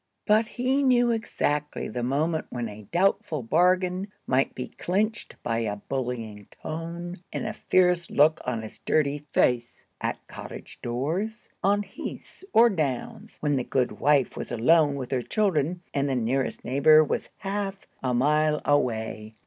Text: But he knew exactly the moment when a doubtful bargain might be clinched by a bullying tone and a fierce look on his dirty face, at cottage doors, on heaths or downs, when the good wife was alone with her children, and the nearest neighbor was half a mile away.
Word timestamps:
But 0.25 0.47
he 0.47 0.81
knew 0.81 1.11
exactly 1.11 1.87
the 1.87 2.01
moment 2.01 2.47
when 2.49 2.67
a 2.67 2.87
doubtful 2.91 3.43
bargain 3.43 4.07
might 4.25 4.55
be 4.55 4.69
clinched 4.69 5.35
by 5.43 5.59
a 5.59 5.75
bullying 5.75 6.47
tone 6.59 7.17
and 7.31 7.45
a 7.45 7.53
fierce 7.53 8.09
look 8.09 8.41
on 8.43 8.63
his 8.63 8.79
dirty 8.79 9.19
face, 9.31 9.85
at 10.01 10.25
cottage 10.27 10.79
doors, 10.81 11.49
on 11.63 11.83
heaths 11.83 12.43
or 12.51 12.67
downs, 12.67 13.37
when 13.41 13.57
the 13.57 13.63
good 13.63 13.99
wife 13.99 14.35
was 14.35 14.51
alone 14.51 14.95
with 14.95 15.11
her 15.11 15.21
children, 15.21 15.83
and 15.93 16.09
the 16.09 16.15
nearest 16.15 16.65
neighbor 16.65 17.03
was 17.03 17.29
half 17.37 17.85
a 18.01 18.11
mile 18.11 18.59
away. 18.65 19.35